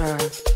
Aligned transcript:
Jumpster. 0.00 0.49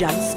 Jumpster. 0.00 0.29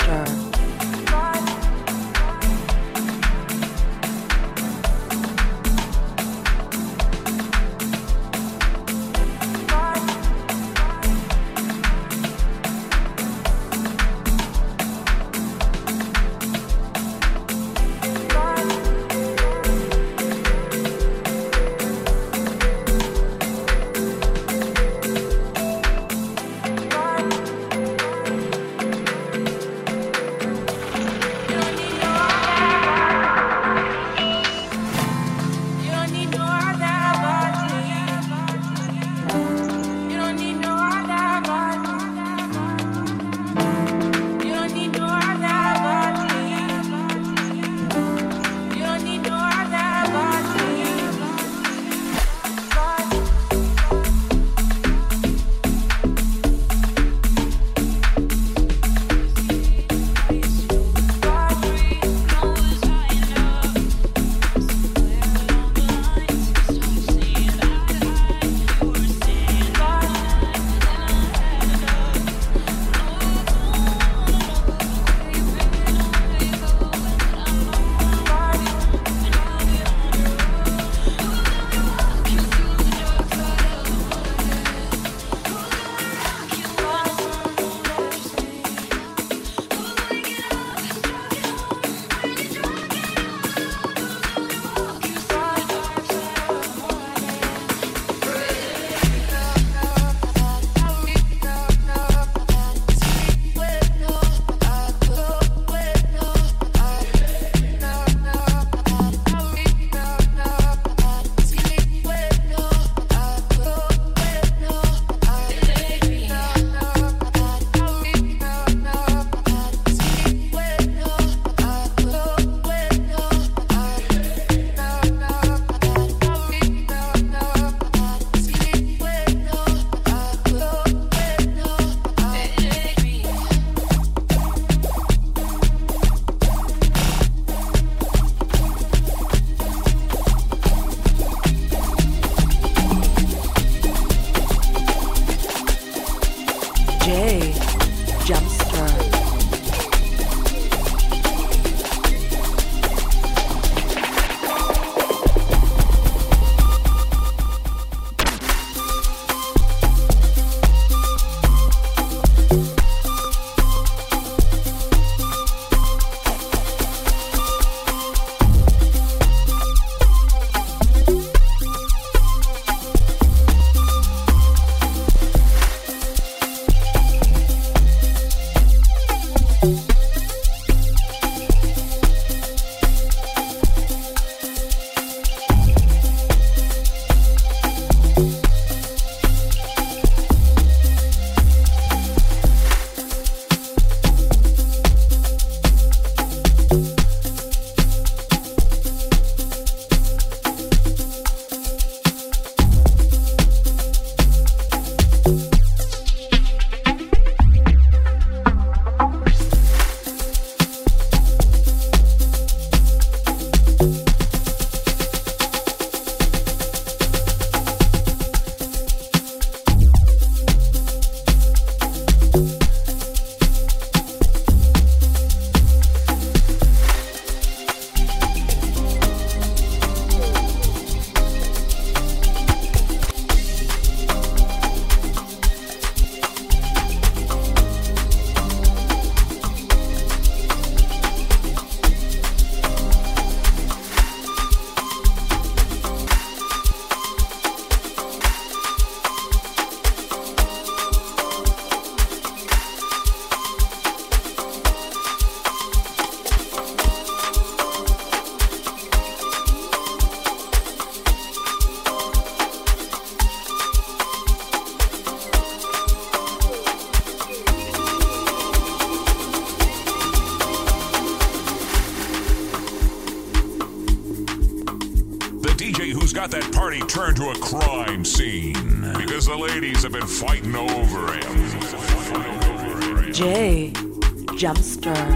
Jumpster. 284.43 285.12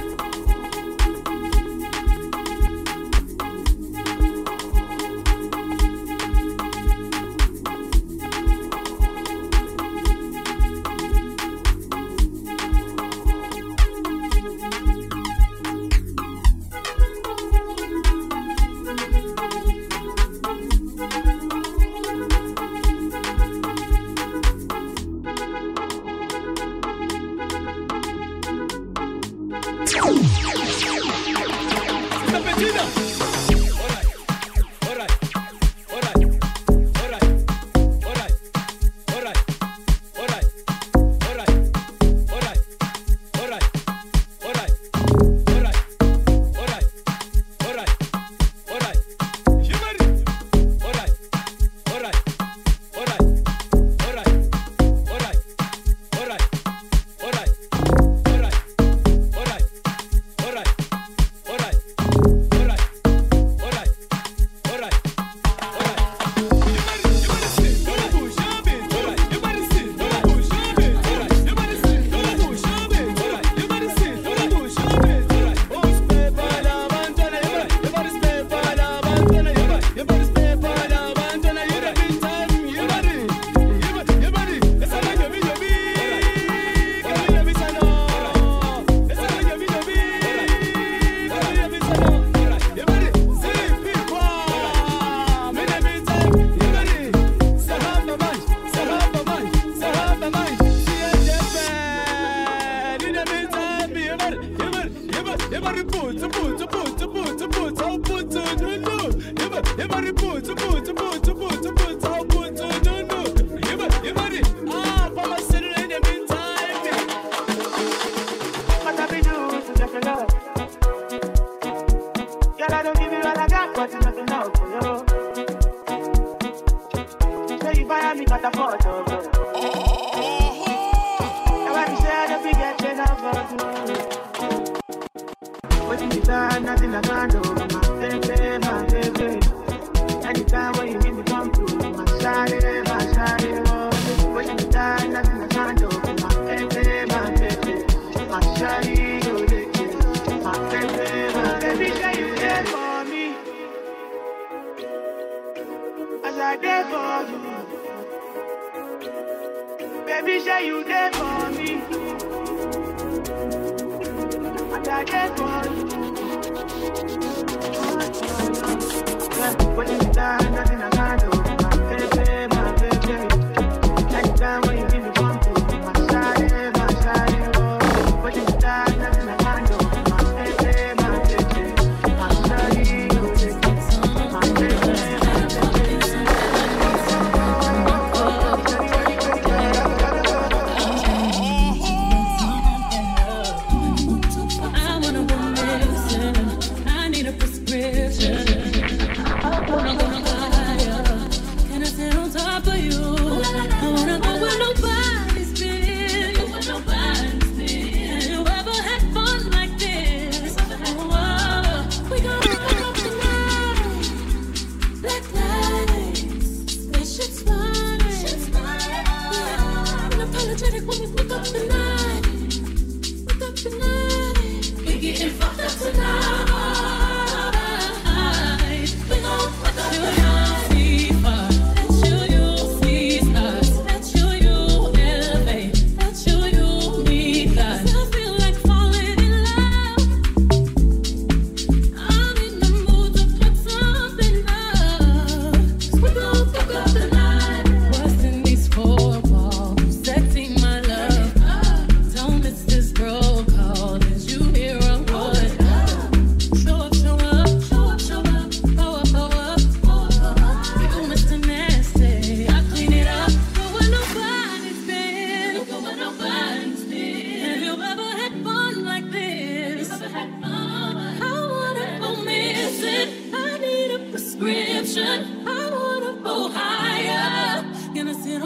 Tina. 32.58 33.27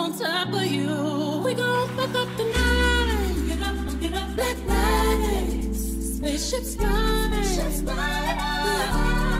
on 0.02 0.18
top 0.18 0.48
of 0.54 0.66
you. 0.66 1.42
We 1.46 1.54
gon' 1.54 1.88
fuck 1.90 2.16
up 2.16 2.30
the 2.38 2.46
night. 2.46 3.36
Get 3.50 3.62
up, 3.68 4.00
get 4.02 4.14
up, 4.16 4.36
black 4.36 4.58
lights. 4.68 5.82
Spaceships 6.18 6.76
flying. 6.76 7.34
Spaceships 7.34 7.82
flying. 7.82 8.40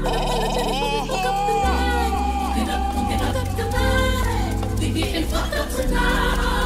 Oh, 0.06 0.12
oh, 0.14 1.08
oh, 1.10 1.24
oh. 1.24 2.54
Get 2.58 2.70
up, 2.70 2.84
get 3.10 3.22
up, 3.22 3.36
get 3.36 3.38
up 3.42 3.50
the 3.58 3.66
night. 3.76 4.80
We 4.80 4.88
gettin' 5.02 5.24
fucked 5.24 5.56
up 5.56 5.70
tonight. 5.72 6.61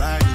It, 0.00 0.27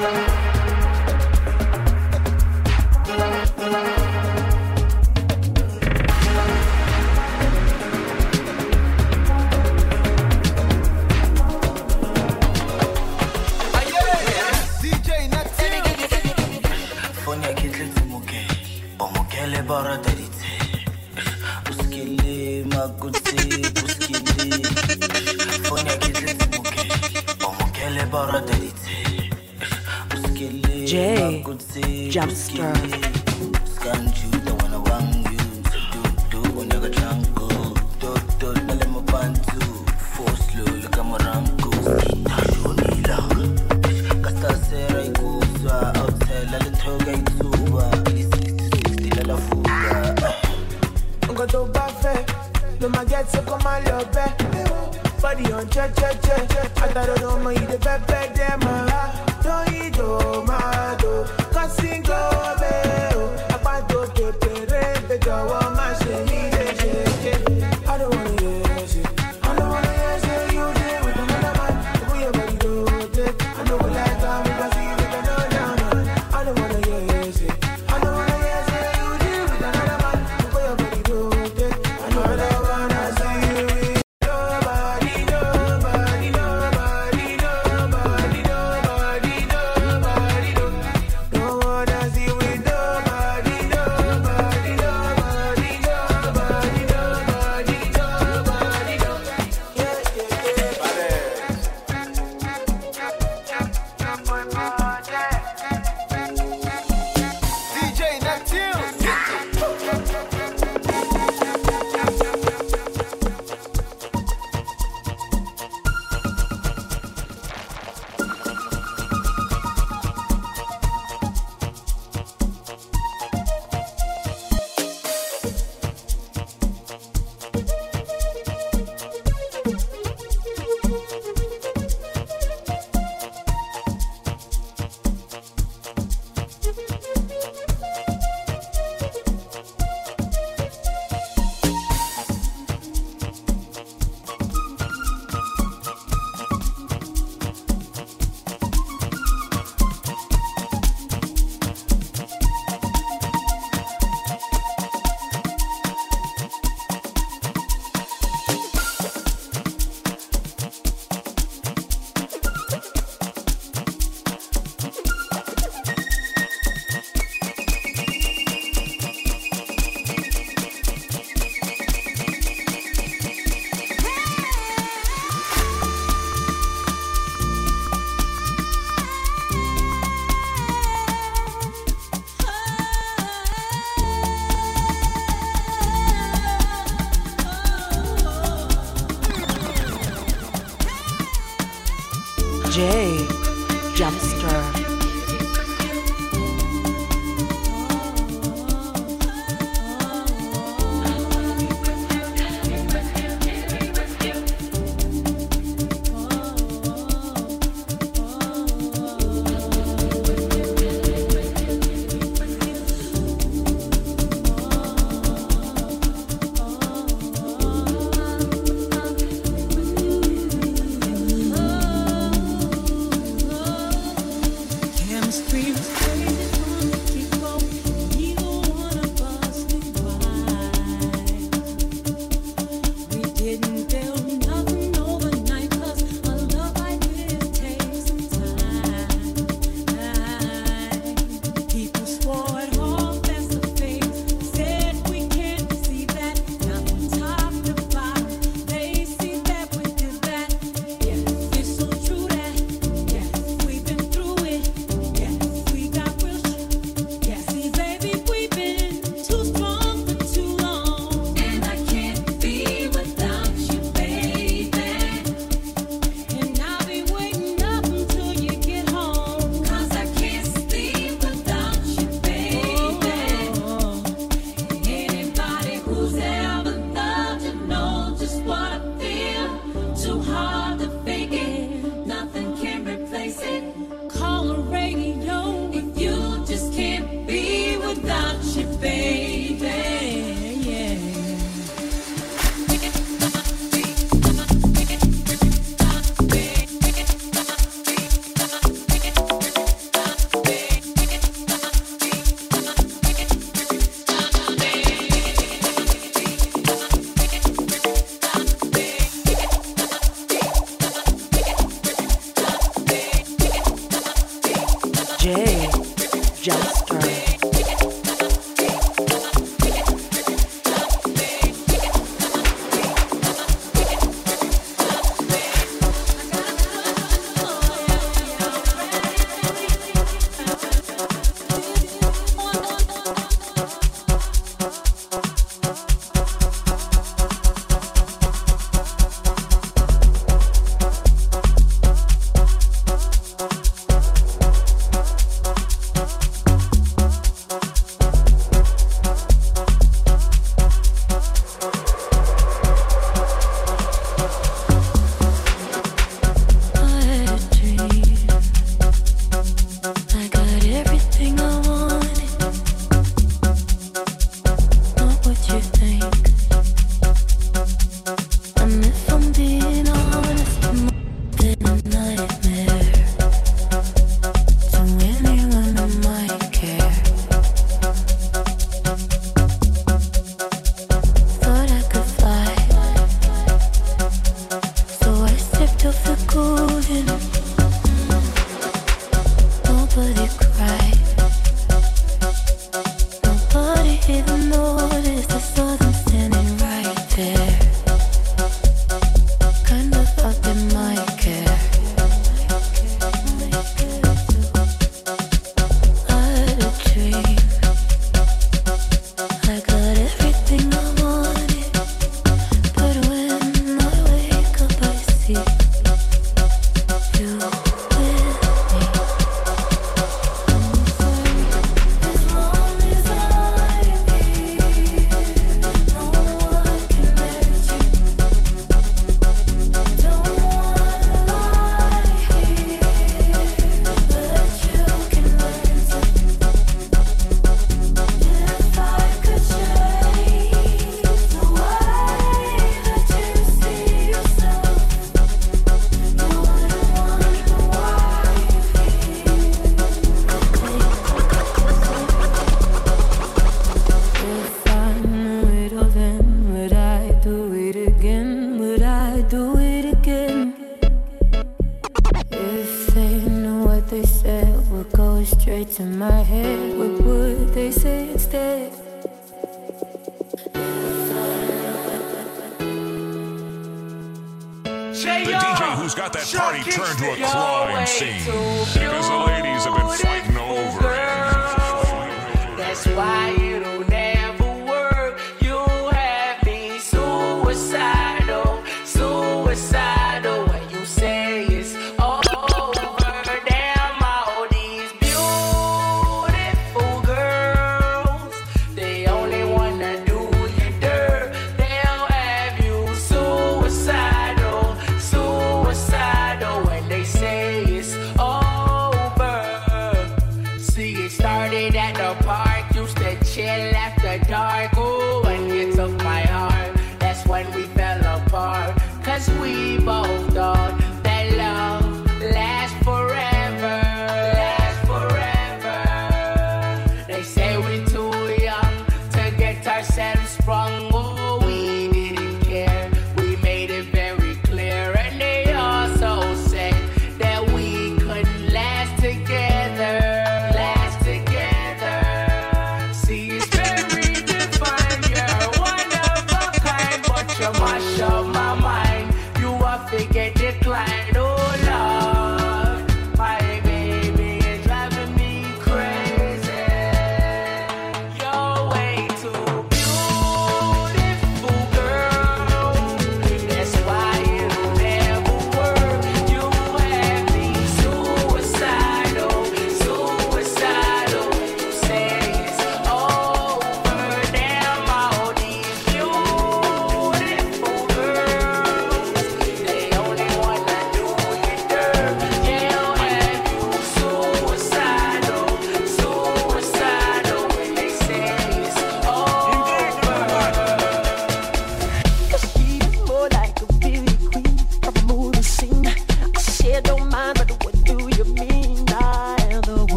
Foni 0.00 0.49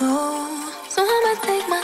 go. 0.00 0.48
So 0.88 1.02
I'ma 1.04 1.40
take 1.42 1.68
my 1.68 1.82